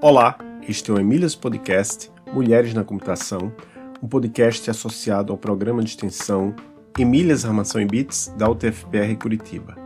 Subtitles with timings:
[0.00, 3.52] Olá, este é o Emílias Podcast Mulheres na Computação,
[4.02, 6.56] um podcast associado ao programa de extensão
[6.98, 9.76] Emílias Armação e Bits da UTFPR Curitiba.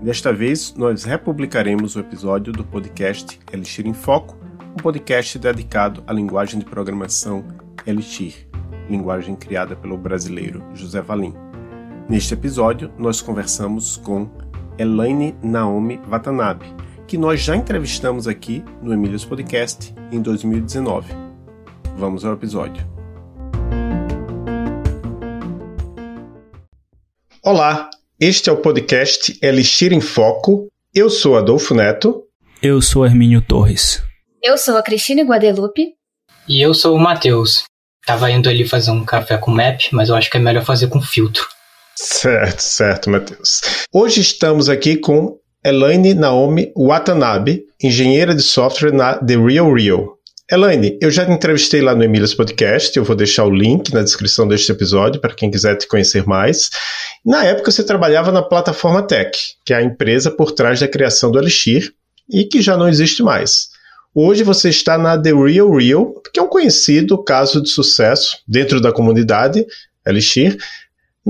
[0.00, 4.38] Desta vez, nós republicaremos o episódio do podcast Elixir em Foco,
[4.72, 7.44] um podcast dedicado à linguagem de programação
[7.84, 8.46] Elixir,
[8.88, 11.34] linguagem criada pelo brasileiro José Valim.
[12.08, 14.30] Neste episódio, nós conversamos com
[14.80, 16.64] Elaine Naomi Watanabe,
[17.06, 21.12] que nós já entrevistamos aqui no Emílios Podcast em 2019.
[21.98, 22.82] Vamos ao episódio.
[27.42, 30.68] Olá, este é o podcast Elixir em Foco.
[30.94, 32.24] Eu sou Adolfo Neto.
[32.62, 34.02] Eu sou Hermínio Torres.
[34.42, 35.92] Eu sou a Cristina Guadalupe.
[36.48, 37.64] E eu sou o Matheus.
[38.06, 40.86] Tava indo ali fazer um café com map, mas eu acho que é melhor fazer
[40.86, 41.46] com filtro.
[41.96, 43.60] Certo, certo, Matheus.
[43.92, 50.16] Hoje estamos aqui com Elaine Naomi Watanabe, engenheira de software na The Real Real.
[50.50, 54.02] Elaine, eu já te entrevistei lá no Emílias Podcast, eu vou deixar o link na
[54.02, 56.70] descrição deste episódio para quem quiser te conhecer mais.
[57.24, 61.30] Na época você trabalhava na plataforma Tech, que é a empresa por trás da criação
[61.30, 61.92] do Elixir
[62.28, 63.68] e que já não existe mais.
[64.12, 68.80] Hoje você está na The Real Real, que é um conhecido caso de sucesso dentro
[68.80, 69.64] da comunidade
[70.04, 70.56] Elixir,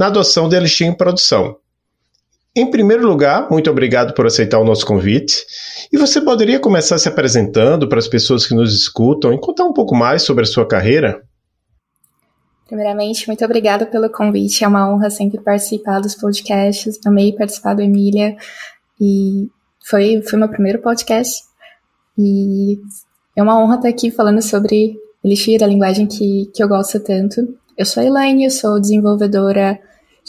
[0.01, 1.59] na adoção de Elixir em produção.
[2.57, 5.45] Em primeiro lugar, muito obrigado por aceitar o nosso convite.
[5.93, 9.75] E você poderia começar se apresentando para as pessoas que nos escutam e contar um
[9.75, 11.21] pouco mais sobre a sua carreira?
[12.67, 14.65] Primeiramente, muito obrigada pelo convite.
[14.65, 16.99] É uma honra sempre participar dos podcasts.
[17.05, 18.39] Amei participar do Emília.
[18.99, 19.51] E
[19.85, 21.43] foi, foi meu primeiro podcast.
[22.17, 22.79] E
[23.37, 27.55] é uma honra estar aqui falando sobre Elixir, a linguagem que, que eu gosto tanto.
[27.77, 29.79] Eu sou a Elaine, eu sou desenvolvedora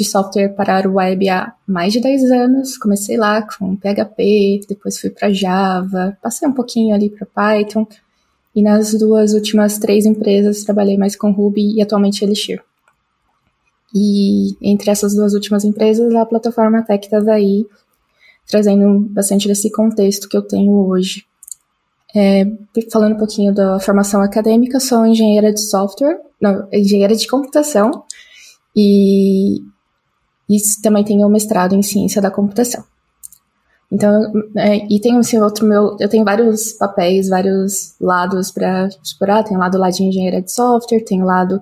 [0.01, 2.77] de software para o web há mais de 10 anos.
[2.77, 7.87] Comecei lá com PHP, depois fui para Java, passei um pouquinho ali para Python.
[8.55, 12.61] E nas duas últimas três empresas trabalhei mais com Ruby e atualmente Elixir.
[13.93, 17.65] E entre essas duas últimas empresas, a plataforma Tech estava aí,
[18.47, 21.25] trazendo bastante desse contexto que eu tenho hoje.
[22.13, 22.45] É,
[22.91, 28.03] falando um pouquinho da formação acadêmica, sou engenheira de software, não, engenheira de computação,
[28.75, 29.61] e
[30.51, 32.83] e também tenho mestrado em ciência da computação.
[33.89, 39.43] Então, é, e tem esse outro meu, eu tenho vários papéis, vários lados para explorar.
[39.43, 41.61] Tem o lado lá de engenharia de software, tem o lado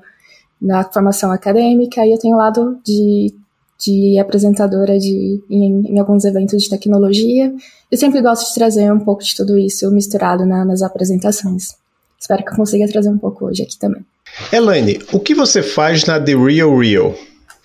[0.61, 3.33] da formação acadêmica e eu tenho o lado de,
[3.79, 7.53] de apresentadora de, em, em, alguns eventos de tecnologia.
[7.91, 11.75] Eu sempre gosto de trazer um pouco de tudo isso misturado na, nas apresentações.
[12.19, 14.05] Espero que eu consiga trazer um pouco hoje aqui também.
[14.51, 17.16] Elaine, o que você faz na The Real Real?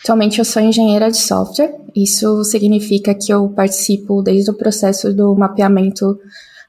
[0.04, 1.74] Atualmente eu sou engenheira de software.
[1.96, 6.18] Isso significa que eu participo desde o processo do mapeamento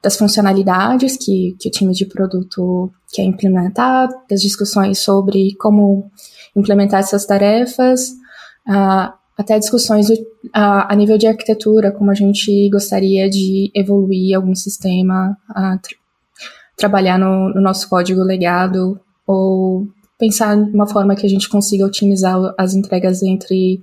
[0.02, 6.10] das funcionalidades que, que o time de produto quer implementar, das discussões sobre como
[6.56, 8.12] implementar essas tarefas,
[8.66, 10.16] uh, até discussões uh,
[10.54, 15.96] a nível de arquitetura, como a gente gostaria de evoluir algum sistema, uh, tra
[16.74, 22.36] trabalhar no, no nosso código legado ou pensar uma forma que a gente consiga otimizar
[22.56, 23.82] as entregas entre,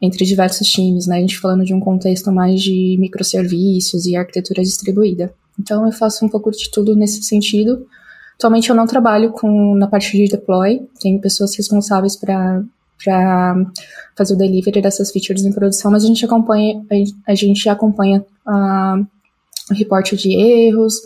[0.00, 1.18] entre diversos times, né?
[1.18, 5.32] A gente falando de um contexto mais de microserviços e arquitetura distribuída.
[5.58, 7.86] Então eu faço um pouco de tudo nesse sentido.
[8.36, 12.62] Atualmente eu não trabalho com na parte de deploy, tenho pessoas responsáveis para
[13.02, 13.56] para
[14.14, 16.84] fazer o delivery dessas features em produção, mas a gente acompanha
[17.26, 19.06] a gente acompanha uh,
[19.70, 20.96] o reporte de erros,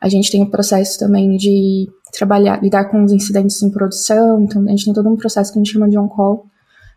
[0.00, 4.64] a gente tem o processo também de trabalhar, lidar com os incidentes em produção, então
[4.64, 6.46] a gente tem todo um processo que a gente chama de on-call.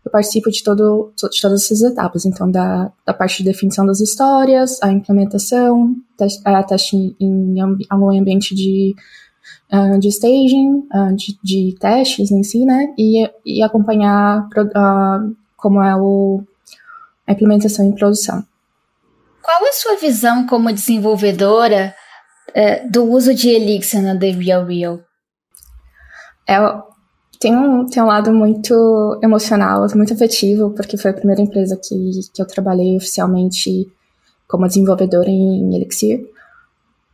[0.04, 4.00] Eu participo de, todo, de todas essas etapas, então da, da parte de definição das
[4.00, 5.94] histórias, a implementação,
[6.44, 7.56] a teste em,
[7.90, 8.94] algum ambiente de,
[9.72, 15.82] uh, de staging, uh, de, de, testes em si, né, e, e acompanhar uh, como
[15.82, 16.42] é o,
[17.26, 18.44] a implementação em produção.
[19.42, 21.94] Qual é a sua visão como desenvolvedora
[22.50, 25.07] uh, do uso de Elixir na The Real Real?
[26.48, 26.56] É,
[27.38, 32.20] tem, um, tem um lado muito emocional, muito afetivo, porque foi a primeira empresa que,
[32.32, 33.86] que eu trabalhei oficialmente
[34.48, 36.26] como desenvolvedora em Elixir.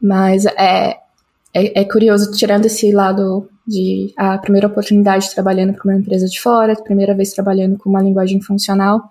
[0.00, 0.98] Mas é,
[1.52, 6.40] é, é, curioso, tirando esse lado de a primeira oportunidade trabalhando para uma empresa de
[6.40, 9.10] fora, primeira vez trabalhando com uma linguagem funcional,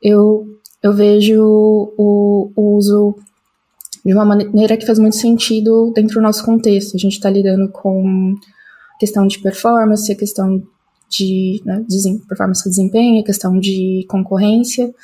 [0.00, 0.46] eu,
[0.82, 3.16] eu vejo o, o uso
[4.04, 6.96] de uma maneira que faz muito sentido dentro do nosso contexto.
[6.96, 8.36] A gente está lidando com
[8.98, 10.62] questão de performance, a questão
[11.08, 11.84] de né,
[12.28, 14.94] performance de desempenho, a questão de concorrência.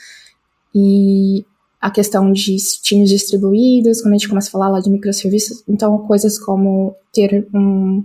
[0.74, 1.44] E
[1.80, 5.98] a questão de times distribuídos, quando a gente começa a falar lá de microserviços, então
[6.06, 8.04] coisas como ter um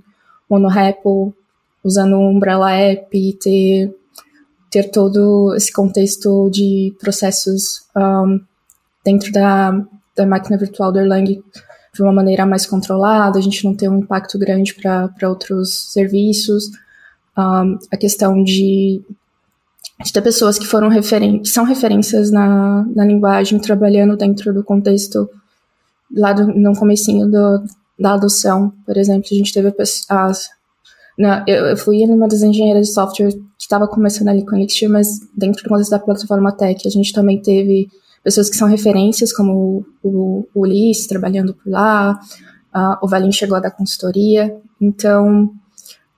[0.50, 1.31] monorepo
[1.84, 3.95] usando um Umbrella App, ter,
[4.72, 8.40] ter todo esse contexto de processos um,
[9.06, 9.72] dentro da,
[10.16, 11.44] da máquina virtual do Erlang
[11.97, 16.65] de uma maneira mais controlada, a gente não ter um impacto grande para outros serviços.
[17.35, 19.01] Um, a questão de,
[20.03, 24.63] de ter pessoas que foram referen que são referências na, na linguagem, trabalhando dentro do
[24.63, 25.27] contexto
[26.15, 27.63] lá do, no comecinho do,
[27.99, 29.73] da adoção, por exemplo, a gente teve
[30.09, 30.49] as,
[31.17, 34.88] na, eu, eu fui numa das engenheiras de software que estava começando ali com Elixir,
[34.88, 37.89] mas dentro do contexto da plataforma Tech, a gente também teve
[38.27, 42.19] pessoas que são referências, como o, o Ulisses, trabalhando por lá,
[43.01, 44.53] o Valim chegou a dar consultoria.
[44.81, 45.50] Então,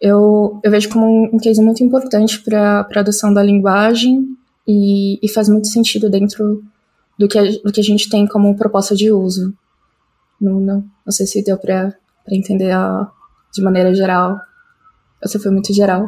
[0.01, 4.25] eu, eu vejo como um, um case muito importante para a adoção da linguagem
[4.67, 6.63] e, e, faz muito sentido dentro
[7.15, 9.53] do que, a, do que a gente tem como proposta de uso.
[10.41, 11.93] Não, não, não sei se deu para
[12.27, 13.07] entender a,
[13.53, 14.35] de maneira geral.
[15.21, 16.07] Essa foi muito geral.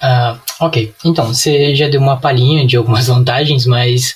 [0.00, 4.14] Uh, ok, então você já deu uma palhinha de algumas vantagens, mas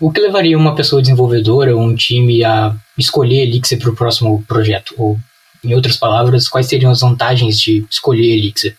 [0.00, 4.44] o que levaria uma pessoa desenvolvedora ou um time a escolher Elixir para o próximo
[4.46, 4.94] projeto?
[4.96, 5.18] Ou,
[5.64, 8.76] em outras palavras, quais seriam as vantagens de escolher Elixir?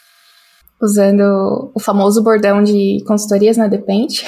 [0.81, 3.67] Usando o famoso bordão de consultorias, né?
[3.67, 4.23] Depende.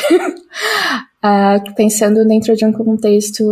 [1.23, 3.43] uh, pensando dentro de um contexto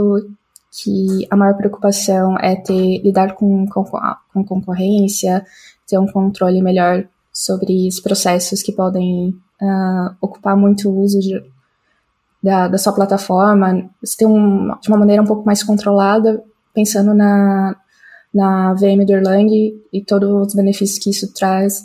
[0.72, 3.86] que a maior preocupação é ter lidar com, com,
[4.34, 5.46] com concorrência,
[5.88, 7.08] ter um controle melhor
[7.40, 9.30] sobre os processos que podem
[9.62, 11.42] uh, ocupar muito o uso de,
[12.44, 16.44] da, da sua plataforma, você tem um, de uma maneira um pouco mais controlada,
[16.74, 17.78] pensando na,
[18.34, 19.50] na VM do Erlang
[19.94, 21.82] e todos os benefícios que isso traz.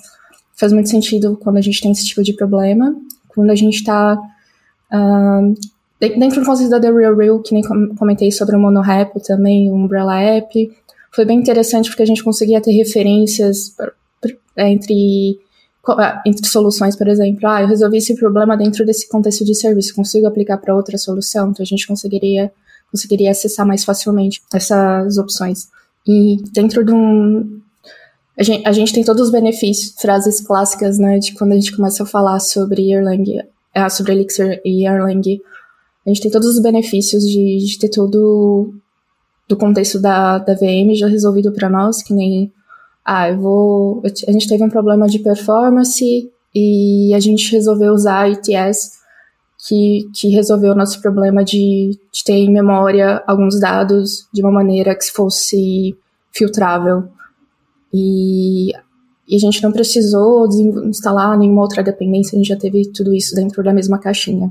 [0.57, 2.93] Faz muito sentido quando a gente tem esse tipo de problema.
[3.29, 5.55] Quando a gente está uh,
[6.01, 7.63] dentro do conceito da The Real Real, que nem
[7.95, 10.53] comentei sobre o MonoRepo também, o Umbrella App,
[11.13, 13.77] foi bem interessante porque a gente conseguia ter referências
[14.57, 15.44] entre ah,
[16.27, 20.27] entre soluções, por exemplo, ah, eu resolvi esse problema dentro desse contexto de serviço, consigo
[20.27, 22.51] aplicar para outra solução, então a gente conseguiria
[22.91, 25.69] conseguiria acessar mais facilmente essas opções.
[26.07, 27.61] E dentro de um
[28.37, 31.75] a gente, a gente tem todos os benefícios, frases clássicas, né, de quando a gente
[31.75, 33.43] começa a falar sobre Erlang,
[33.75, 35.41] ah, sobre Elixir e Erlang,
[36.05, 38.75] a gente tem todos os benefícios de, de ter todo
[39.49, 42.53] do contexto da, da VM já resolvido para nós, que nem
[43.05, 44.03] ah, eu vou.
[44.27, 48.93] A gente teve um problema de performance e a gente resolveu usar ITS,
[49.67, 54.53] que, que resolveu o nosso problema de, de ter em memória alguns dados de uma
[54.53, 55.97] maneira que fosse
[56.33, 57.09] filtrável.
[57.93, 58.73] E,
[59.29, 60.49] e a gente não precisou
[60.87, 64.51] instalar nenhuma outra dependência, a gente já teve tudo isso dentro da mesma caixinha.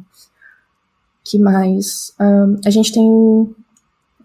[1.24, 2.14] Que mais?
[2.20, 3.04] Um, a gente tem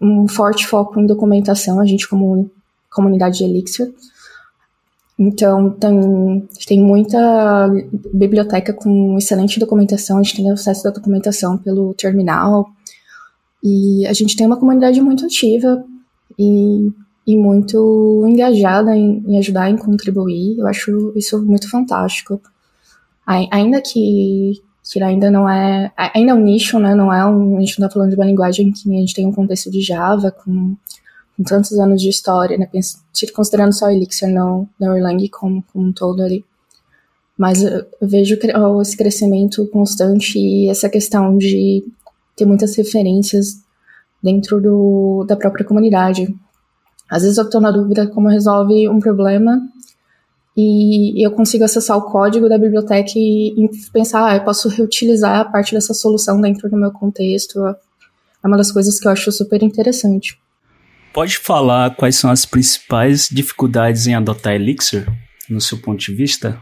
[0.01, 2.49] um forte foco em documentação, a gente como
[2.89, 3.93] comunidade de Elixir.
[5.19, 7.69] Então, tem, tem muita
[8.13, 12.69] biblioteca com excelente documentação, a gente tem acesso à documentação pelo terminal,
[13.61, 15.83] e a gente tem uma comunidade muito ativa
[16.37, 16.89] e,
[17.27, 20.57] e muito engajada em, em ajudar, em contribuir.
[20.57, 22.41] Eu acho isso muito fantástico.
[23.25, 24.53] Ainda que,
[24.89, 25.91] que ainda não é.
[26.15, 26.95] Ainda é um nicho, né?
[26.95, 27.57] Não é um.
[27.57, 29.81] A gente não está falando de uma linguagem que a gente tem um contexto de
[29.81, 30.75] Java, com
[31.39, 32.67] com tantos anos de história, né?
[33.33, 36.43] Considerando só Elixir, não, não Erlang como, como um todo ali.
[37.37, 38.37] Mas eu vejo
[38.81, 41.85] esse crescimento constante e essa questão de
[42.35, 43.63] ter muitas referências
[44.21, 46.27] dentro do, da própria comunidade.
[47.09, 49.61] Às vezes eu estou na dúvida como resolve um problema
[50.57, 55.39] e eu consigo acessar o código da biblioteca e, e pensar, ah, eu posso reutilizar
[55.39, 57.65] a parte dessa solução dentro do meu contexto.
[57.65, 60.37] É uma das coisas que eu acho super interessante.
[61.19, 65.05] Pode falar quais são as principais dificuldades em adotar Elixir,
[65.49, 66.57] no seu ponto de vista?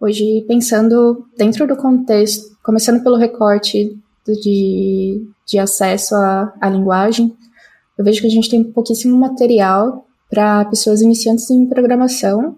[0.00, 7.36] Hoje, pensando dentro do contexto, começando pelo recorte de, de acesso à, à linguagem,
[7.98, 12.56] eu vejo que a gente tem pouquíssimo material para pessoas iniciantes em programação.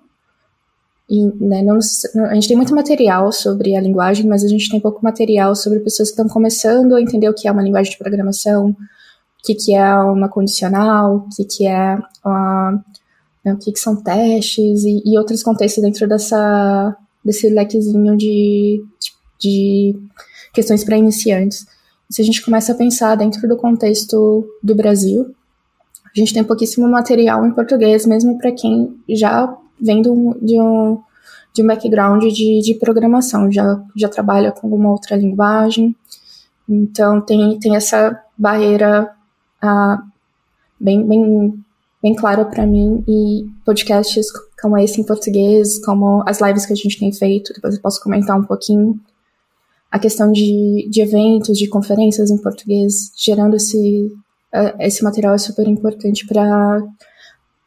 [1.10, 1.80] E, né, não,
[2.26, 5.80] a gente tem muito material sobre a linguagem, mas a gente tem pouco material sobre
[5.80, 8.76] pessoas que estão começando a entender o que é uma linguagem de programação,
[9.46, 12.80] que, que é uma condicional, o que, que é uh,
[13.44, 18.84] né, o que, que são testes e, e, outros contextos dentro dessa, desse lequezinho de,
[18.98, 19.96] de, de
[20.52, 21.64] questões para iniciantes.
[22.10, 25.32] Se a gente começa a pensar dentro do contexto do Brasil,
[26.04, 31.00] a gente tem pouquíssimo material em português, mesmo para quem já vem do, de, um,
[31.54, 35.94] de um background de, de programação, já, já trabalha com alguma outra linguagem.
[36.68, 39.15] Então tem, tem essa barreira
[39.62, 40.02] uh,
[40.78, 41.64] bem, bem,
[42.02, 44.26] bem clara para mim e podcasts
[44.60, 48.02] como esse em português, como as lives que a gente tem feito, depois eu posso
[48.02, 48.98] comentar um pouquinho.
[49.90, 54.12] A questão de, de eventos, de conferências em português, gerando esse,
[54.80, 56.82] esse material é super importante para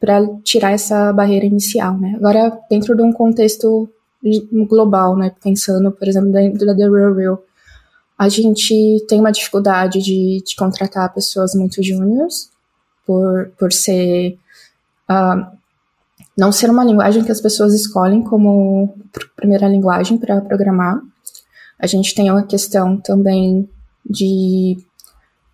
[0.00, 2.14] para tirar essa barreira inicial, né?
[2.16, 3.86] Agora, dentro de um contexto
[4.66, 5.30] global, né?
[5.44, 7.42] Pensando, por exemplo, dentro da The Real Real,
[8.20, 12.50] a gente tem uma dificuldade de, de contratar pessoas muito júniores
[13.06, 14.36] por, por ser
[15.08, 15.56] uh,
[16.36, 18.94] não ser uma linguagem que as pessoas escolhem como
[19.34, 21.00] primeira linguagem para programar.
[21.78, 23.66] A gente tem uma questão também
[24.04, 24.76] de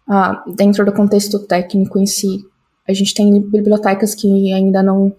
[0.08, 2.44] uh, dentro do contexto técnico em si,
[2.88, 5.14] a gente tem bibliotecas que ainda não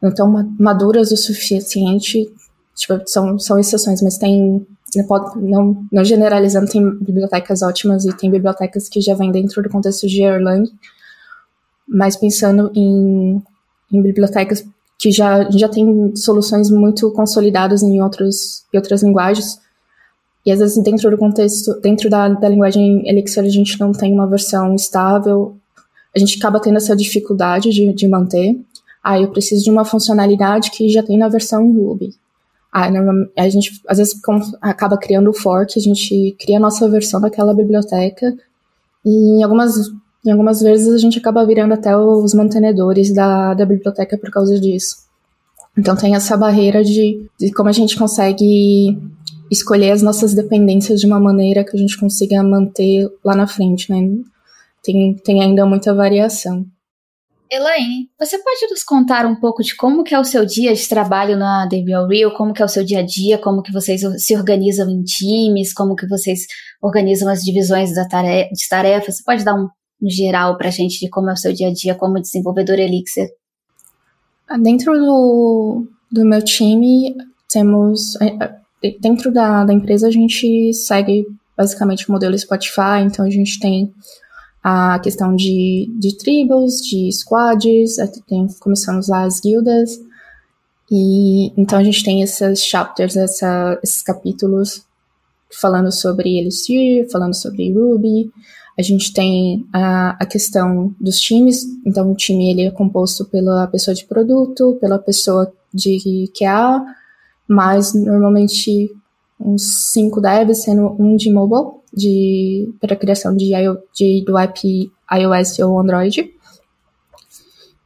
[0.00, 2.32] não estão maduras o suficiente,
[2.74, 4.66] tipo, são, são exceções, mas tem
[5.36, 10.06] não, não generalizando, tem bibliotecas ótimas e tem bibliotecas que já vêm dentro do contexto
[10.06, 10.70] de Erlang,
[11.88, 13.42] mas pensando em,
[13.92, 14.64] em bibliotecas
[14.98, 19.60] que já, já tem soluções muito consolidadas em, outros, em outras linguagens,
[20.44, 24.12] e às vezes dentro do contexto, dentro da, da linguagem Elixir, a gente não tem
[24.12, 25.56] uma versão estável,
[26.14, 28.58] a gente acaba tendo essa dificuldade de, de manter.
[29.02, 32.14] Ah, eu preciso de uma funcionalidade que já tem na versão Ruby.
[32.72, 32.90] Ah,
[33.36, 34.20] a gente às vezes
[34.60, 38.36] acaba criando o fork, a gente cria a nossa versão daquela biblioteca
[39.04, 39.88] e em algumas,
[40.24, 44.60] em algumas vezes a gente acaba virando até os mantenedores da, da biblioteca por causa
[44.60, 45.06] disso.
[45.78, 48.98] Então tem essa barreira de, de como a gente consegue
[49.50, 53.90] escolher as nossas dependências de uma maneira que a gente consiga manter lá na frente,
[53.90, 54.18] né?
[54.82, 56.66] Tem, tem ainda muita variação.
[57.50, 60.88] Elaine, você pode nos contar um pouco de como que é o seu dia de
[60.88, 63.72] trabalho na The Real Real, como que é o seu dia a dia, como que
[63.72, 66.40] vocês se organizam em times, como que vocês
[66.82, 69.16] organizam as divisões da tarefa, de tarefas?
[69.16, 69.68] Você pode dar um,
[70.02, 72.78] um geral para a gente de como é o seu dia a dia como desenvolvedor
[72.78, 73.28] Elixir?
[74.60, 77.14] Dentro do, do meu time,
[77.48, 78.20] temos...
[78.20, 78.26] É,
[78.84, 81.24] é, dentro da, da empresa, a gente segue
[81.56, 83.92] basicamente o modelo Spotify, então a gente tem
[84.68, 90.00] a questão de, de tribos, de squads, tem, começamos lá as guildas,
[90.90, 94.84] e então a gente tem esses chapters, essa, esses capítulos
[95.52, 98.28] falando sobre Elixir, falando sobre Ruby,
[98.76, 103.68] a gente tem a, a questão dos times, então o time ele é composto pela
[103.68, 106.84] pessoa de produto, pela pessoa de QA,
[107.46, 108.90] mas normalmente
[109.38, 113.52] uns cinco devs, sendo um de mobile, de para criação de,
[113.94, 114.60] de, do app
[115.12, 116.32] iOS ou Android.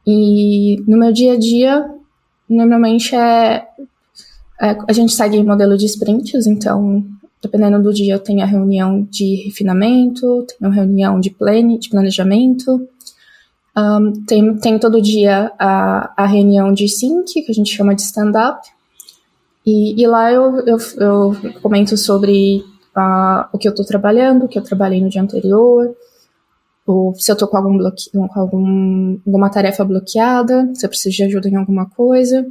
[0.05, 1.89] E no meu dia a dia,
[2.49, 3.65] normalmente é,
[4.59, 7.05] é a gente segue modelo de sprints, então
[7.41, 11.89] dependendo do dia eu tenho a reunião de refinamento, tenho a reunião de, plane, de
[11.89, 12.87] planejamento,
[13.75, 18.01] um, tem, tem todo dia a, a reunião de sync, que a gente chama de
[18.01, 18.59] stand-up,
[19.65, 22.63] e, e lá eu, eu, eu, comento sobre
[22.95, 25.95] uh, o que eu estou trabalhando, o que eu trabalhei no dia anterior,
[26.85, 31.23] ou se eu estou com, algum com algum, alguma tarefa bloqueada, se eu preciso de
[31.23, 32.45] ajuda em alguma coisa.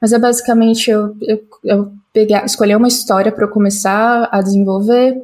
[0.00, 5.20] Mas é basicamente eu, eu, eu pegar, escolher uma história para eu começar a desenvolver,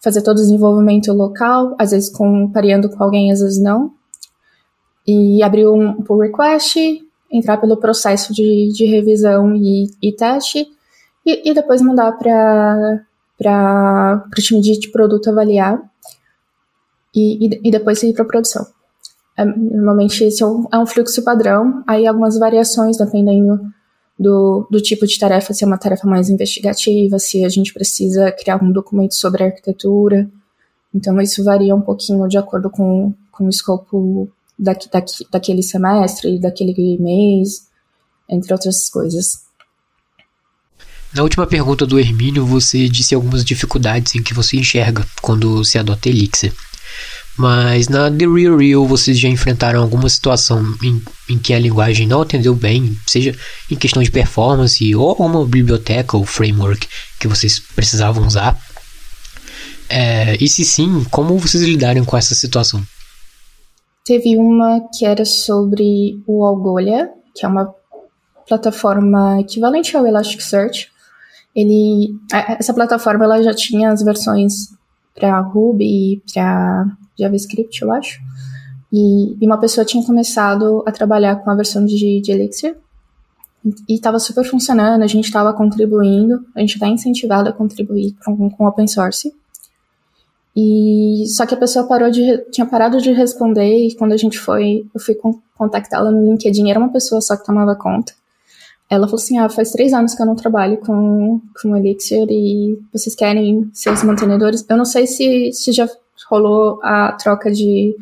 [0.00, 3.92] fazer todo o desenvolvimento local, às vezes com, pareando com alguém, às vezes não.
[5.06, 6.78] E abrir um pull request,
[7.30, 10.66] entrar pelo processo de, de revisão e, e teste,
[11.24, 13.04] e, e depois mandar para
[13.44, 15.82] o time de, produto avaliar
[17.14, 18.66] e, e, e depois ir para produção.
[19.36, 23.60] É, normalmente esse é um, é um, fluxo padrão, aí algumas variações dependendo
[24.18, 28.32] do, do tipo de tarefa, se é uma tarefa mais investigativa, se a gente precisa
[28.32, 30.28] criar algum documento sobre a arquitetura.
[30.94, 36.40] Então isso varia um pouquinho de acordo com, com o escopo daqui, daqui, daquele semestre,
[36.40, 37.68] daquele mês,
[38.28, 39.45] entre outras coisas.
[41.16, 45.78] Na última pergunta do Hermínio, você disse algumas dificuldades em que você enxerga quando se
[45.78, 46.52] adota Elixir.
[47.38, 52.06] Mas na The Real Real vocês já enfrentaram alguma situação em, em que a linguagem
[52.06, 53.34] não atendeu bem, seja
[53.70, 56.86] em questão de performance ou alguma biblioteca ou framework
[57.18, 58.54] que vocês precisavam usar?
[59.88, 62.82] É, e se sim, como vocês lidaram com essa situação?
[64.04, 67.74] Teve uma que era sobre o Algolia, que é uma
[68.46, 70.94] plataforma equivalente ao Elasticsearch,
[71.56, 74.68] ele essa plataforma ela já tinha as versões
[75.14, 76.86] para Ruby e para
[77.18, 78.20] JavaScript, eu acho.
[78.92, 82.76] E, e, uma pessoa tinha começado a trabalhar com a versão de, de Elixir
[83.88, 88.50] e estava super funcionando, a gente estava contribuindo, a gente está incentivado a contribuir com,
[88.50, 89.34] com open source.
[90.54, 94.38] E só que a pessoa parou de tinha parado de responder e quando a gente
[94.38, 95.16] foi, eu fui
[95.56, 98.12] contactá-la no LinkedIn, era uma pessoa só que tomava conta.
[98.88, 102.78] Ela falou assim: "Ah, faz três anos que eu não trabalho com com Elixir e
[102.92, 105.88] vocês querem ser os mantenedores?" Eu não sei se se já
[106.30, 107.96] rolou a troca de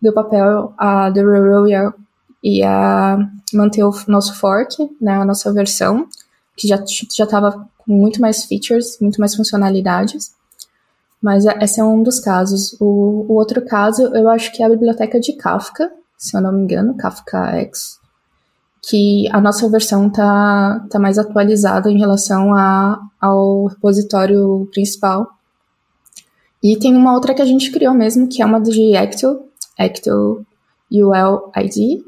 [0.00, 1.94] do papel a The Railroad e a,
[2.42, 3.18] e a
[3.54, 6.08] manter o nosso fork, né, a nossa versão,
[6.56, 6.76] que já
[7.14, 10.34] já estava com muito mais features, muito mais funcionalidades.
[11.20, 12.76] Mas é, esse é um dos casos.
[12.80, 16.52] O, o outro caso, eu acho que é a biblioteca de Kafka, se eu não
[16.52, 18.00] me engano, Kafka X,
[18.82, 25.26] que a nossa versão tá, tá mais atualizada em relação a, ao repositório principal.
[26.62, 29.48] E tem uma outra que a gente criou mesmo, que é uma de Actil,
[29.78, 30.44] Actil
[30.90, 32.02] UL ID,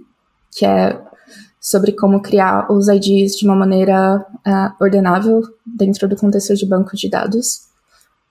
[0.51, 1.01] que é
[1.61, 6.95] sobre como criar os IDs de uma maneira uh, ordenável dentro do contexto de banco
[6.95, 7.69] de dados.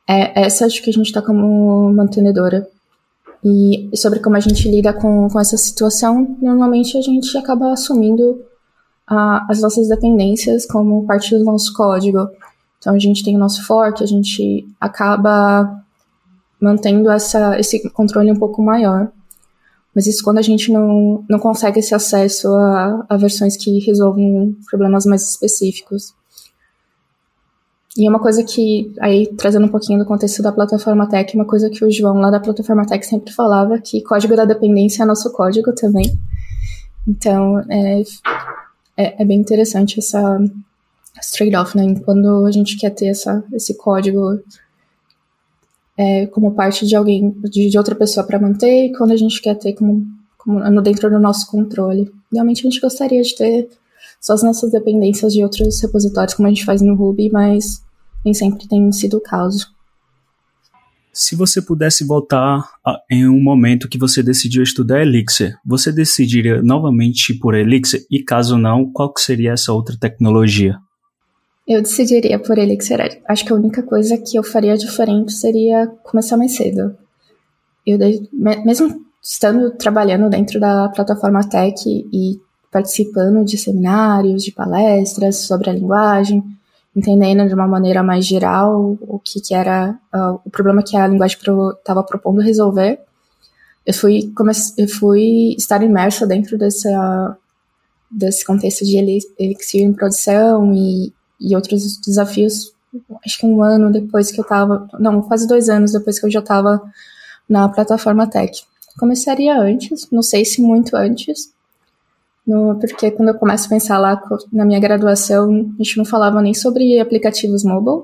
[0.07, 2.67] É, essa acho que a gente está como mantenedora.
[3.43, 8.41] E sobre como a gente lida com, com essa situação, normalmente a gente acaba assumindo
[9.05, 12.29] a, as nossas dependências como parte do nosso código.
[12.79, 15.83] Então a gente tem o nosso fork, a gente acaba
[16.59, 19.11] mantendo essa, esse controle um pouco maior.
[19.93, 24.57] Mas isso quando a gente não, não consegue esse acesso a, a versões que resolvem
[24.69, 26.13] problemas mais específicos.
[27.95, 31.45] E é uma coisa que, aí trazendo um pouquinho do contexto da plataforma Tech, uma
[31.45, 35.05] coisa que o João lá da plataforma Tech sempre falava, que código da dependência é
[35.05, 36.17] nosso código também.
[37.07, 38.01] Então, é,
[38.97, 40.39] é, é bem interessante essa
[41.37, 41.99] trade-off, né?
[42.03, 44.39] Quando a gente quer ter essa, esse código
[45.95, 49.39] é, como parte de alguém, de, de outra pessoa para manter, e quando a gente
[49.39, 50.05] quer ter como,
[50.37, 52.11] como dentro do nosso controle.
[52.31, 53.69] Realmente a gente gostaria de ter
[54.23, 57.83] só as nossas dependências de outros repositórios, como a gente faz no Ruby, mas
[58.23, 59.67] nem sempre tem sido o caso.
[61.11, 66.61] Se você pudesse voltar a, em um momento que você decidiu estudar Elixir, você decidiria
[66.61, 68.05] novamente por Elixir?
[68.09, 70.77] E caso não, qual seria essa outra tecnologia?
[71.67, 73.21] Eu decidiria por Elixir.
[73.27, 76.95] Acho que a única coisa que eu faria diferente seria começar mais cedo.
[77.85, 77.99] Eu,
[78.31, 82.39] mesmo estando trabalhando dentro da plataforma Tech e
[82.73, 86.43] participando de seminários, de palestras sobre a linguagem,
[86.95, 91.07] entendendo de uma maneira mais geral o que, que era uh, o problema que a
[91.07, 92.99] linguagem estava pro, propondo resolver.
[93.85, 94.33] Eu fui,
[94.77, 97.37] eu fui estar imersa dentro dessa,
[98.09, 98.97] desse contexto de
[99.37, 102.73] Elixir em produção e, e outros desafios,
[103.23, 106.31] acho que um ano depois que eu estava, não, quase dois anos depois que eu
[106.31, 106.81] já estava
[107.47, 108.63] na plataforma Tech.
[108.97, 111.51] Começaria antes, não sei se muito antes,
[112.45, 116.41] no, porque quando eu começo a pensar lá na minha graduação, a gente não falava
[116.41, 118.03] nem sobre aplicativos mobile.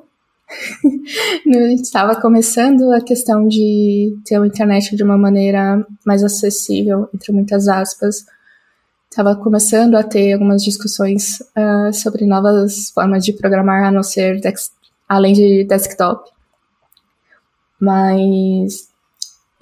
[1.75, 7.67] estava começando a questão de ter a internet de uma maneira mais acessível, entre muitas
[7.67, 8.25] aspas.
[9.09, 14.39] Estava começando a ter algumas discussões uh, sobre novas formas de programar, a não ser
[15.07, 16.29] além de desktop.
[17.79, 18.89] Mas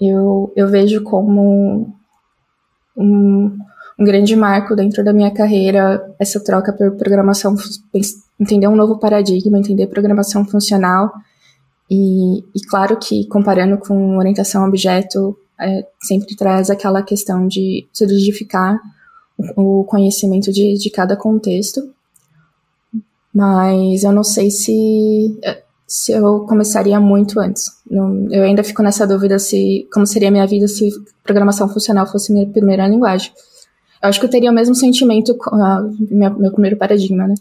[0.00, 1.92] eu, eu vejo como
[2.96, 3.58] um,
[3.98, 7.56] um grande marco dentro da minha carreira essa troca por programação,
[8.38, 11.12] entender um novo paradigma, entender programação funcional.
[11.90, 17.88] E, e claro que comparando com orientação a objeto, é, sempre traz aquela questão de
[17.92, 18.78] solidificar
[19.56, 21.92] o, o conhecimento de, de cada contexto.
[23.34, 25.40] Mas eu não sei se,
[25.86, 27.64] se eu começaria muito antes.
[27.90, 30.88] Não, eu ainda fico nessa dúvida se como seria a minha vida se
[31.24, 33.32] programação funcional fosse minha primeira linguagem.
[34.02, 37.34] Eu acho que eu teria o mesmo sentimento, com a, meu, meu primeiro paradigma, né?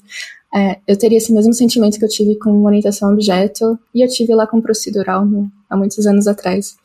[0.54, 4.08] É, eu teria esse mesmo sentimento que eu tive com orientação a objeto e eu
[4.08, 6.78] tive lá com procedural no, há muitos anos atrás.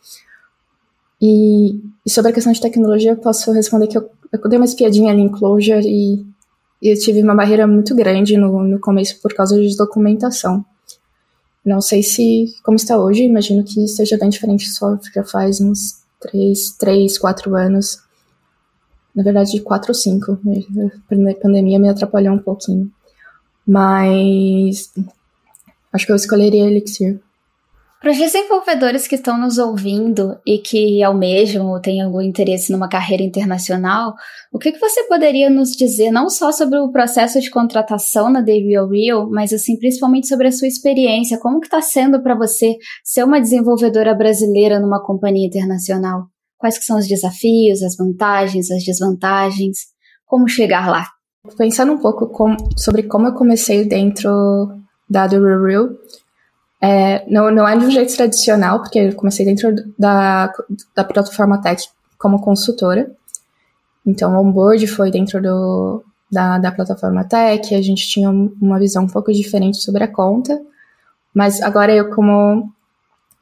[1.21, 4.65] E, e, sobre a questão de tecnologia, eu posso responder que eu, eu dei uma
[4.65, 6.27] espiadinha ali em Clojure e,
[6.83, 10.65] e eu tive uma barreira muito grande no, no começo por causa de documentação.
[11.65, 16.03] Não sei se como está hoje, imagino que seja bem diferente só já faz uns
[16.21, 18.02] três, três, quatro anos
[19.15, 20.33] na verdade, de 4 ou 5.
[20.33, 22.91] A pandemia me atrapalhou um pouquinho.
[23.67, 24.93] Mas
[25.93, 27.21] acho que eu escolheria Elixir.
[28.03, 32.89] Para os desenvolvedores que estão nos ouvindo e que almejam ou têm algum interesse numa
[32.89, 34.15] carreira internacional,
[34.53, 38.45] o que, que você poderia nos dizer não só sobre o processo de contratação na
[38.45, 42.35] The Real Real, mas assim principalmente sobre a sua experiência, como que está sendo para
[42.35, 46.32] você ser uma desenvolvedora brasileira numa companhia internacional?
[46.63, 49.79] Quais que são os desafios, as vantagens, as desvantagens?
[50.25, 51.09] Como chegar lá?
[51.59, 54.31] Pensando um pouco com, sobre como eu comecei dentro
[55.11, 55.89] da The Real,
[56.81, 60.53] É, não, não é de um jeito tradicional, porque eu comecei dentro da,
[60.95, 61.83] da plataforma Tech
[62.17, 63.11] como consultora.
[64.07, 69.03] Então, o onboard foi dentro do, da, da plataforma Tech, a gente tinha uma visão
[69.03, 70.61] um pouco diferente sobre a conta,
[71.35, 72.71] mas agora eu, como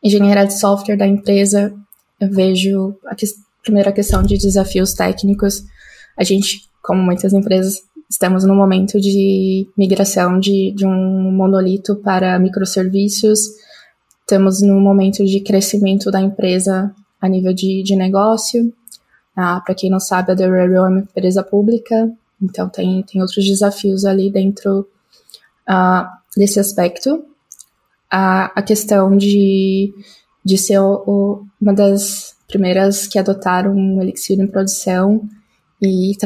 [0.02, 1.74] engenheira de software da empresa,
[2.20, 3.26] eu vejo a que,
[3.62, 5.64] primeira questão de desafios técnicos.
[6.16, 12.38] A gente, como muitas empresas, estamos no momento de migração de, de um monolito para
[12.38, 13.40] microserviços.
[14.20, 18.72] Estamos no momento de crescimento da empresa a nível de, de negócio.
[19.36, 22.10] Ah, Para quem não sabe, a The Railroad é uma empresa pública,
[22.42, 24.88] então tem, tem outros desafios ali dentro
[25.66, 27.24] ah, desse aspecto.
[28.10, 29.94] A, a questão de,
[30.44, 35.22] de ser o, o, uma das primeiras que adotaram um Elixir em produção
[35.80, 36.16] e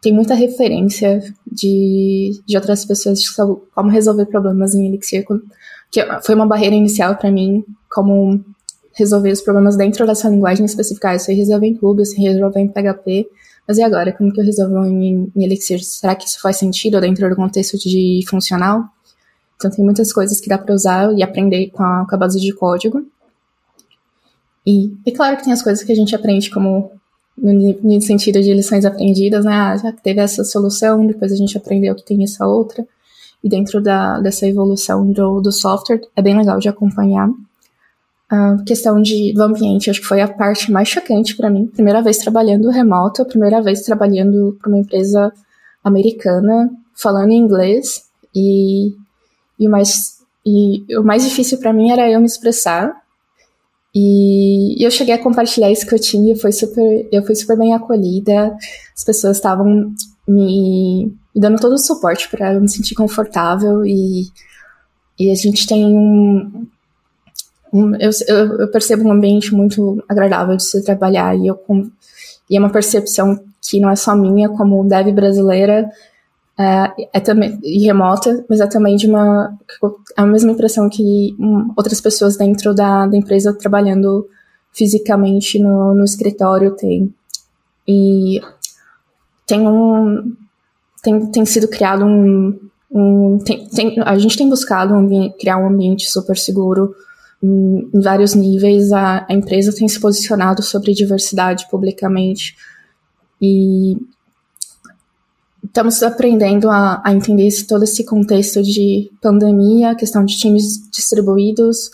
[0.00, 5.24] tem muita referência de, de outras pessoas de como resolver problemas em Elixir,
[5.90, 8.44] que foi uma barreira inicial para mim, como
[8.94, 11.10] resolver os problemas dentro dessa linguagem específica.
[11.10, 13.28] Ah, eu sei resolver em Ruby, eu sei resolver em PHP,
[13.66, 14.12] mas e agora?
[14.12, 15.82] Como que eu resolvo em, em Elixir?
[15.82, 18.84] Será que isso faz sentido dentro do contexto de funcional?
[19.56, 22.40] Então tem muitas coisas que dá para usar e aprender com a, com a base
[22.40, 23.04] de código.
[24.66, 26.90] E é claro que tem as coisas que a gente aprende como
[27.36, 29.52] no, no sentido de lições aprendidas, né?
[29.52, 32.86] Ah, já teve essa solução, depois a gente aprendeu que tem essa outra.
[33.44, 37.28] E dentro da, dessa evolução do, do software, é bem legal de acompanhar.
[38.28, 41.66] A questão de, do ambiente, acho que foi a parte mais chocante para mim.
[41.66, 45.32] Primeira vez trabalhando remoto, primeira vez trabalhando para uma empresa
[45.84, 48.94] americana, falando inglês, e,
[49.58, 53.00] e, o, mais, e o mais difícil para mim era eu me expressar.
[53.98, 57.56] E, e eu cheguei a compartilhar isso que eu tinha, foi super, eu fui super
[57.56, 58.54] bem acolhida,
[58.94, 59.90] as pessoas estavam
[60.28, 64.26] me, me dando todo o suporte para eu me sentir confortável e,
[65.18, 66.66] e a gente tem um,
[67.72, 71.58] eu, eu, eu, percebo um ambiente muito agradável de se trabalhar e, eu,
[72.50, 75.90] e é uma percepção que não é só minha, como dev brasileira,
[76.58, 79.56] é, é também e remota, mas é também de uma
[80.16, 81.36] é a mesma impressão que
[81.76, 84.26] outras pessoas dentro da, da empresa trabalhando
[84.72, 87.12] fisicamente no, no escritório têm.
[87.86, 88.40] E
[89.46, 90.34] tem um
[91.02, 92.58] tem, tem sido criado um,
[92.90, 96.94] um tem, tem, a gente tem buscado um, criar um ambiente super seguro
[97.42, 98.92] em, em vários níveis.
[98.92, 102.56] A, a, empresa tem se posicionado sobre diversidade publicamente
[103.40, 103.96] e
[105.76, 111.90] estamos aprendendo a, a entender esse, todo esse contexto de pandemia, questão de times distribuídos,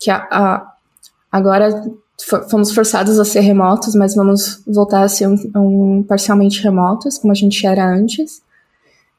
[0.00, 0.74] que a, a,
[1.30, 1.88] agora
[2.50, 7.30] fomos forçados a ser remotos, mas vamos voltar a ser um, um, parcialmente remotos, como
[7.30, 8.42] a gente era antes.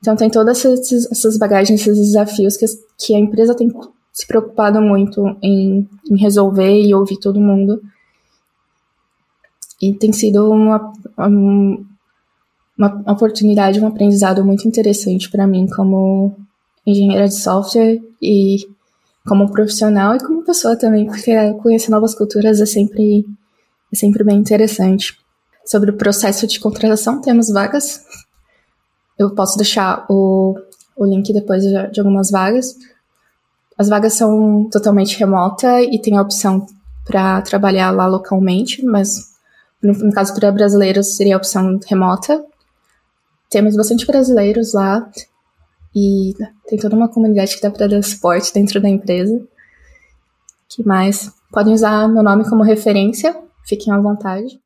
[0.02, 2.66] Então tem todas essas, essas bagagens, esses desafios que,
[2.98, 3.72] que a empresa tem
[4.12, 7.82] se preocupado muito em, em resolver e ouvir todo mundo.
[9.82, 10.92] E tem sido uma,
[12.78, 16.36] uma oportunidade, um aprendizado muito interessante para mim como
[16.86, 18.58] engenheira de software e
[19.28, 23.26] como profissional e como pessoa também, porque conhecer novas culturas é sempre,
[23.92, 25.18] é sempre bem interessante.
[25.66, 28.02] Sobre o processo de contratação, temos vagas.
[29.20, 30.56] Eu posso deixar o,
[30.96, 32.74] o link depois de, algumas vagas.
[33.78, 36.66] As vagas são totalmente remota e tem a opção
[37.04, 39.36] para trabalhar lá localmente, mas
[39.84, 42.44] no, no caso para brasileiros seria a opção remota.
[43.50, 45.10] Temos bastante brasileiros lá
[45.96, 46.34] e
[46.68, 49.40] tem toda uma comunidade que dá para dar suporte dentro da empresa.
[50.70, 51.32] que mais?
[51.52, 54.60] Podem usar meu nome como referência, fiquem à vontade.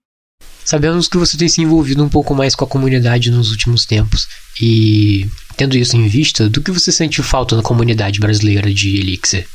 [0.65, 4.27] Sabemos que você tem se envolvido um pouco mais com a comunidade nos últimos tempos.
[4.61, 9.47] E tendo isso em vista, do que você sente falta na comunidade brasileira de Elixir?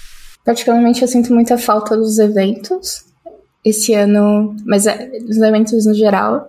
[0.44, 3.04] Particularmente eu sinto muita falta dos eventos.
[3.64, 6.48] Esse ano, mas é, dos eventos no geral.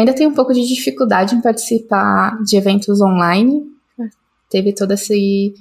[0.00, 3.70] Ainda tenho um pouco de dificuldade em participar de eventos online.
[4.48, 5.52] Teve toda esse,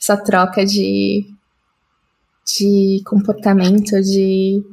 [0.00, 1.26] essa troca de,
[2.46, 4.64] de comportamento, de,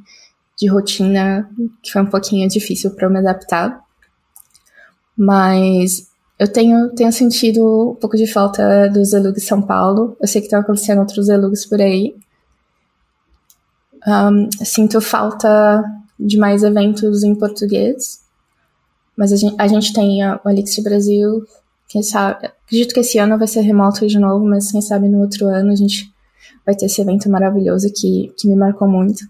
[0.58, 1.52] de rotina,
[1.84, 3.82] que foi um pouquinho difícil para eu me adaptar.
[5.17, 6.08] Mas
[6.39, 10.15] eu tenho, tenho sentido um pouco de falta dos Elugs São Paulo.
[10.21, 12.15] Eu sei que estão acontecendo outros Elugs por aí.
[14.08, 15.84] Um, sinto falta
[16.17, 18.20] de mais eventos em português.
[19.17, 21.45] Mas a gente, a gente tem o Elixir Brasil.
[21.88, 25.21] Quem sabe, acredito que esse ano vai ser remoto de novo, mas quem sabe no
[25.21, 26.12] outro ano a gente
[26.65, 29.26] vai ter esse evento maravilhoso que, que me marcou muito.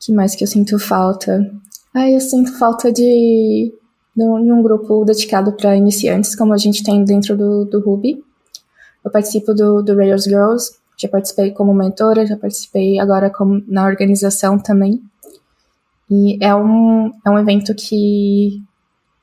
[0.00, 1.50] que mais que eu sinto falta?
[1.94, 3.72] Ah, eu sinto falta de
[4.14, 8.22] de um grupo dedicado para iniciantes, como a gente tem dentro do, do Ruby.
[9.04, 13.86] Eu participo do, do Rails Girls, já participei como mentora, já participei agora como, na
[13.86, 15.02] organização também.
[16.14, 18.62] E é um, é um evento que,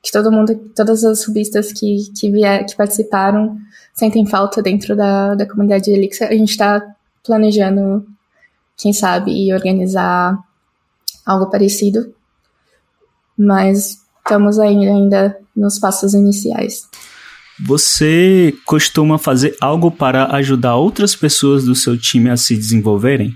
[0.02, 3.56] que todo mundo, todas as rubistas que, que, vier, que participaram
[3.94, 6.26] sentem falta dentro da, da comunidade de Elixir.
[6.26, 6.82] A gente está
[7.24, 8.04] planejando,
[8.76, 10.36] quem sabe, organizar
[11.24, 12.12] algo parecido,
[13.38, 16.88] mas estamos ainda nos passos iniciais.
[17.64, 23.32] Você costuma fazer algo para ajudar outras pessoas do seu time a se desenvolverem?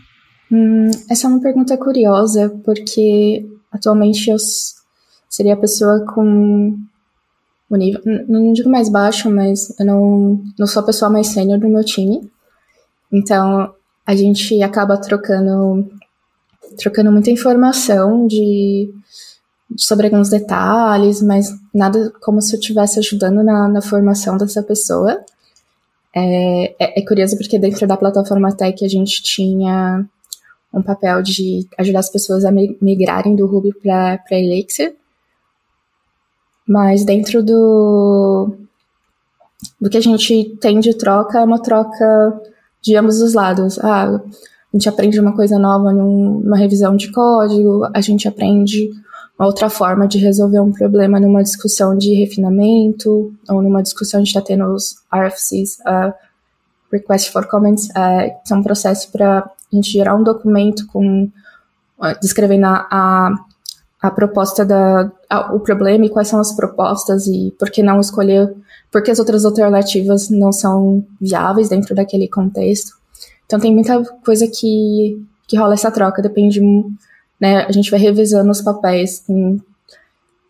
[0.55, 4.37] Hum, essa é uma pergunta curiosa, porque atualmente eu
[5.29, 6.79] seria a pessoa com
[7.69, 11.59] o nível, não digo mais baixo, mas eu não, não sou a pessoa mais sênior
[11.59, 12.31] do meu time.
[13.13, 13.75] Então,
[14.07, 15.91] a gente acaba trocando
[16.79, 18.95] trocando muita informação de
[19.77, 25.21] sobre alguns detalhes, mas nada como se eu estivesse ajudando na, na, formação dessa pessoa.
[26.15, 30.09] É, é, é, curioso porque dentro da plataforma Tech a gente tinha
[30.75, 34.95] um papel de ajudar as pessoas a migrarem do Ruby para Elixir,
[36.67, 38.57] mas dentro do,
[39.81, 42.41] do que a gente tem de troca, é uma troca
[42.83, 43.79] de ambos os lados.
[43.79, 48.91] Ah, a gente aprende uma coisa nova numa revisão de código, a gente aprende
[49.39, 54.29] uma outra forma de resolver um problema numa discussão de refinamento, ou numa discussão de
[54.29, 56.13] estar tá tendo os RFCs, uh,
[56.91, 61.31] Request for Comments, uh, que é um processo para a gente gerar um documento com
[62.21, 63.35] descrevendo a, a,
[64.03, 68.01] a proposta da a, o problema e quais são as propostas e por que não
[68.01, 68.55] escolher,
[68.91, 72.93] porque as outras alternativas não são viáveis dentro daquele contexto.
[73.47, 76.61] Então tem muita coisa que, que rola essa troca, depende
[77.41, 77.65] né?
[77.65, 79.21] A gente vai revisando os papéis.
[79.21, 79.63] Tem,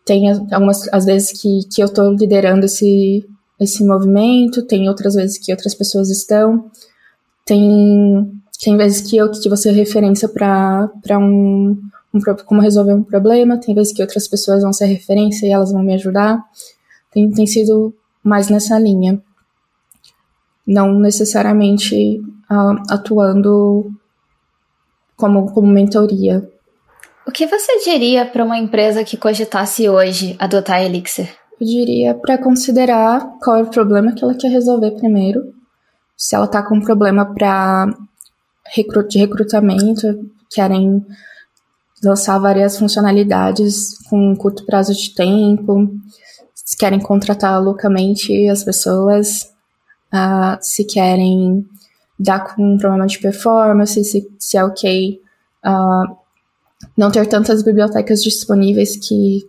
[0.05, 3.27] tem algumas às vezes que, que eu estou liderando esse,
[3.59, 6.69] esse movimento, tem outras vezes que outras pessoas estão.
[7.45, 10.89] Tem, tem vezes que eu que você referência para
[11.19, 11.77] um,
[12.13, 15.71] um como resolver um problema, tem vezes que outras pessoas vão ser referência e elas
[15.71, 16.43] vão me ajudar.
[17.11, 19.21] Tem, tem sido mais nessa linha.
[20.65, 23.91] Não necessariamente uh, atuando
[25.15, 26.49] como, como mentoria.
[27.27, 31.29] O que você diria para uma empresa que cogitasse hoje adotar Elixir?
[31.59, 35.53] Eu diria para considerar qual é o problema que ela quer resolver primeiro.
[36.15, 37.93] Se ela está com um problema para
[39.07, 41.05] de recrutamento, querem
[42.03, 45.89] lançar várias funcionalidades com um curto prazo de tempo,
[46.53, 49.53] se querem contratar loucamente as pessoas,
[50.13, 51.65] uh, se querem
[52.17, 55.21] dar com um problema de performance, se, se é ok
[55.65, 56.15] uh,
[56.97, 59.47] não ter tantas bibliotecas disponíveis que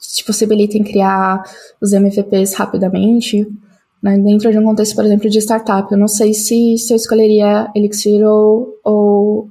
[0.00, 1.42] te possibilitem criar
[1.80, 3.46] os MVPs rapidamente,
[4.02, 5.90] né, dentro de um contexto, por exemplo, de startup.
[5.90, 9.48] Eu não sei se, se eu escolheria Elixir ou, ou,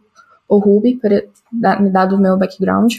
[0.48, 1.00] ou Ruby,
[1.52, 2.96] dado o meu background,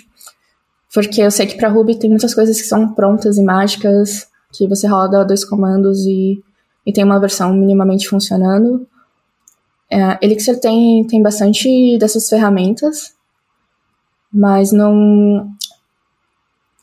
[0.92, 4.66] porque eu sei que para Ruby tem muitas coisas que são prontas e mágicas, que
[4.66, 6.42] você roda dois comandos e,
[6.84, 8.86] e tem uma versão minimamente funcionando.
[9.88, 13.14] É, Elixir tem, tem bastante dessas ferramentas,
[14.32, 15.50] mas não.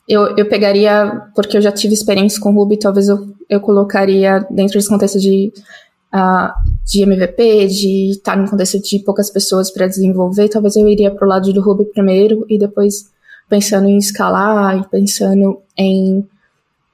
[0.07, 4.75] Eu, eu pegaria, porque eu já tive experiência com Ruby, talvez eu, eu colocaria dentro
[4.75, 5.51] desse contexto de,
[6.13, 6.53] uh,
[6.85, 11.25] de MVP, de estar num contexto de poucas pessoas para desenvolver, talvez eu iria para
[11.25, 13.11] o lado do Ruby primeiro e depois
[13.49, 16.25] pensando em escalar e pensando em,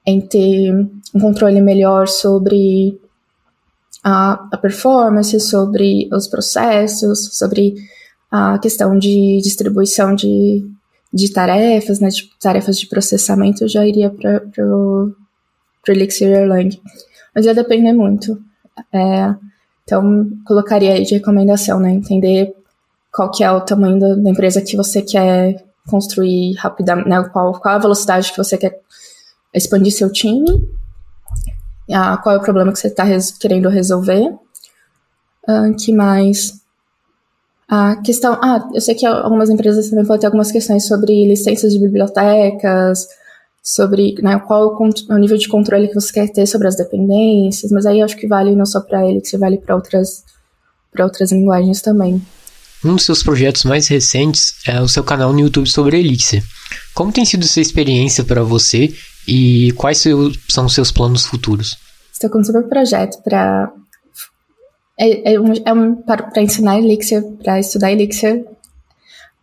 [0.05, 0.71] em ter
[1.13, 2.99] um controle melhor sobre
[4.03, 7.75] a, a performance, sobre os processos, sobre
[8.31, 10.67] a questão de distribuição de,
[11.13, 15.13] de tarefas, né, de tarefas de processamento, eu já iria para o
[15.87, 16.81] Elixir Erlang.
[17.35, 18.41] Mas ia depender muito.
[18.91, 19.35] É,
[19.83, 22.55] então, colocaria aí de recomendação, né, entender
[23.11, 27.59] qual que é o tamanho da, da empresa que você quer construir rapidamente, né, qual,
[27.59, 28.79] qual a velocidade que você quer
[29.53, 30.67] expandir seu time,
[31.91, 34.29] a, qual é o problema que você está res, querendo resolver,
[35.47, 36.62] uh, que mais
[37.73, 38.33] a questão.
[38.41, 43.07] Ah, eu sei que algumas empresas também podem ter algumas questões sobre licenças de bibliotecas,
[43.63, 47.71] sobre né, qual o, o, nível de controle que você quer ter sobre as dependências,
[47.71, 50.23] mas aí acho que vale não só para Elixir, vale para outras,
[50.99, 52.21] outras linguagens também.
[52.85, 56.43] Um dos seus projetos mais recentes é o seu canal no YouTube sobre Elixir.
[56.93, 58.93] Como tem sido essa experiência para você
[59.27, 60.03] e quais
[60.49, 61.77] são os seus planos futuros?
[62.11, 63.71] Estou com um super projeto para
[64.97, 68.45] é, é, um, é um, para ensinar Elixir, para estudar Elixir.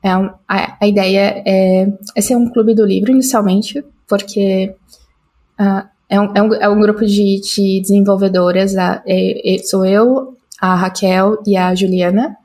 [0.03, 4.75] É um, a, a, ideia é, é ser um clube do livro inicialmente, porque
[5.61, 8.75] uh, é, um, é, um, é um grupo de, de desenvolvedoras.
[8.75, 12.37] Uh, é, sou eu, a Raquel e a Juliana.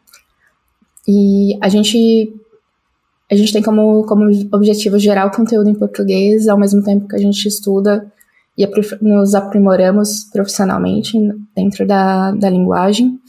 [1.07, 2.33] E a gente
[3.29, 7.15] a gente tem como, como objetivo gerar o conteúdo em português, ao mesmo tempo que
[7.15, 8.11] a gente estuda
[8.57, 8.67] e
[9.01, 11.17] nos aprimoramos profissionalmente
[11.55, 13.19] dentro da, da linguagem.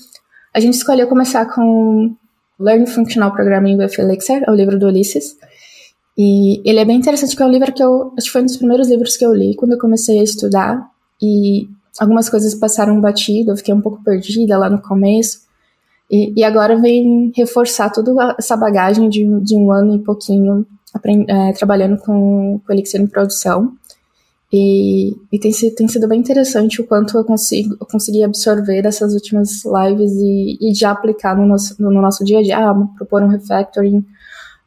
[0.55, 2.15] A gente escolheu começar com
[2.59, 5.37] Learn Functional Programming with Elixir, é o livro do Ulisses.
[6.17, 8.47] E ele é bem interessante, porque é um livro que eu acho que foi um
[8.47, 10.89] dos primeiros livros que eu li quando eu comecei a estudar.
[11.21, 15.41] E algumas coisas passaram batido, eu fiquei um pouco perdida lá no começo.
[16.11, 20.65] E, e agora vem reforçar toda essa bagagem de, de um ano e pouquinho
[21.29, 23.73] é, trabalhando com, com Elixir em produção.
[24.53, 29.13] E, e tem, tem, sido bem interessante o quanto eu, consigo, eu consegui absorver dessas
[29.13, 32.59] últimas lives e, e já aplicar no nosso, no, no nosso dia a dia.
[32.59, 34.05] Ah, propor um refactoring,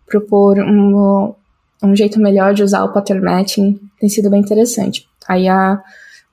[0.06, 1.34] propor um,
[1.82, 3.80] um jeito melhor de usar o pattern matching.
[4.00, 5.08] Tem sido bem interessante.
[5.28, 5.82] Aí a,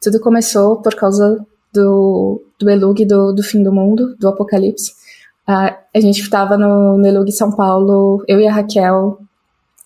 [0.01, 4.93] tudo começou por causa do, do Elug do, do fim do mundo, do apocalipse.
[5.49, 9.21] Uh, a gente estava no, no Elug São Paulo, eu e a Raquel,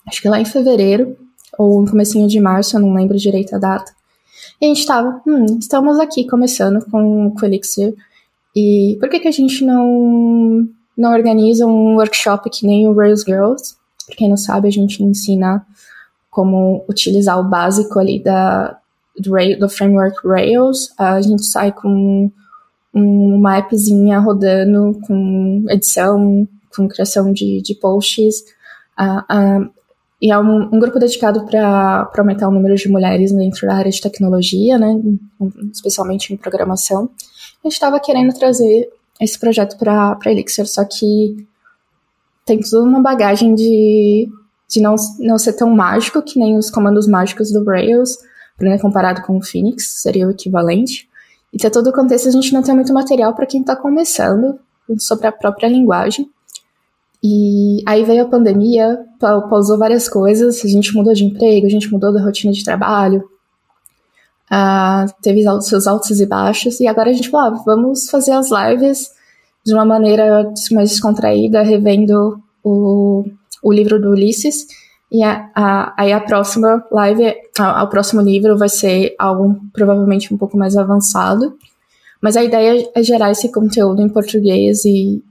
[0.07, 1.17] acho que lá em fevereiro,
[1.59, 3.93] ou no comecinho de março, eu não lembro direito a data.
[4.61, 7.95] E a gente estava, hum, estamos aqui começando com, com o Elixir,
[8.55, 13.23] e por que, que a gente não, não organiza um workshop que nem o Rails
[13.23, 13.77] Girls?
[14.07, 15.65] Pra quem não sabe, a gente ensina
[16.31, 18.79] como utilizar o básico ali da,
[19.19, 20.93] do, do framework Rails.
[20.99, 22.31] A gente sai com
[22.93, 28.43] uma appzinha rodando com edição, com criação de, de posts.
[28.99, 29.71] Uh, uh,
[30.21, 33.91] e é um, um grupo dedicado para aumentar o número de mulheres dentro da área
[33.91, 35.01] de tecnologia, né,
[35.73, 37.11] especialmente em programação.
[37.65, 41.47] A gente estava querendo trazer esse projeto para Elixir, só que
[42.45, 44.29] tem toda uma bagagem de,
[44.69, 48.19] de não, não ser tão mágico que nem os comandos mágicos do Rails,
[48.61, 51.09] né, comparado com o Phoenix, seria o equivalente.
[51.53, 54.59] E ter todo o contexto, a gente não tem muito material para quem está começando
[54.99, 56.31] sobre a própria linguagem.
[57.23, 61.93] E aí veio a pandemia, pausou várias coisas, a gente mudou de emprego, a gente
[61.93, 63.23] mudou da rotina de trabalho,
[64.51, 68.49] uh, teve seus altos e baixos, e agora a gente falou, ah, vamos fazer as
[68.51, 69.11] lives
[69.65, 73.25] de uma maneira mais descontraída, revendo o,
[73.63, 74.67] o livro do Ulisses,
[75.13, 77.35] e a, a, aí a próxima live,
[77.83, 81.55] o próximo livro vai ser algo provavelmente um pouco mais avançado,
[82.23, 85.23] mas a ideia é gerar esse conteúdo em português e,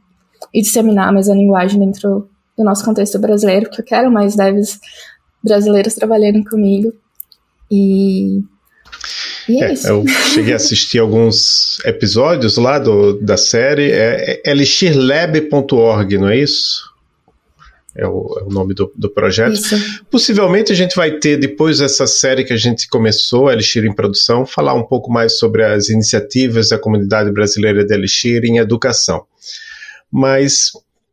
[0.53, 4.79] e disseminar mais a linguagem dentro do nosso contexto brasileiro, porque eu quero mais devs
[5.43, 6.93] brasileiros trabalhando comigo.
[7.71, 8.41] E,
[9.47, 9.87] e é, é, isso.
[9.87, 13.91] Eu cheguei a assistir alguns episódios lá do, da série.
[13.91, 16.89] É, é elixirlab.org, não é isso?
[17.95, 19.53] É o, é o, nome do, do projeto.
[19.53, 20.05] Isso.
[20.09, 24.45] Possivelmente a gente vai ter, depois dessa série que a gente começou, Elixir em Produção,
[24.45, 29.25] falar um pouco mais sobre as iniciativas da comunidade brasileira de Elixir em educação.
[30.11, 30.71] Mas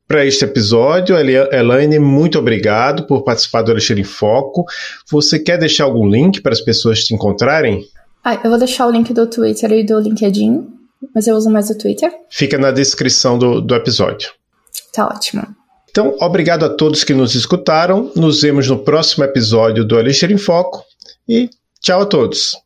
[0.09, 4.65] para este episódio, Elaine, muito obrigado por participar do Elixir em Foco.
[5.11, 7.85] Você quer deixar algum link para as pessoas te encontrarem?
[8.25, 10.67] Ah, eu vou deixar o link do Twitter e do LinkedIn,
[11.15, 12.13] mas eu uso mais o Twitter.
[12.31, 14.31] Fica na descrição do, do episódio.
[14.93, 15.43] Tá ótimo.
[15.91, 18.13] Então, obrigado a todos que nos escutaram.
[18.15, 20.85] Nos vemos no próximo episódio do Elixir em Foco
[21.29, 22.66] e tchau a todos.